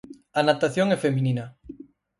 [0.39, 1.45] A natación é feminina.